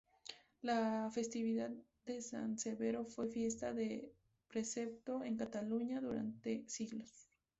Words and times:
La 0.63 1.11
festividad 1.13 1.69
de 2.07 2.23
San 2.23 2.57
Severo 2.57 3.05
fue 3.05 3.27
fiesta 3.27 3.71
de 3.71 4.11
precepto 4.47 5.23
en 5.23 5.37
Cataluña 5.37 6.01
durante 6.01 6.63
siglos. 6.67 7.27